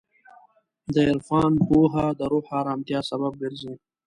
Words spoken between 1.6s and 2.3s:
پوهه د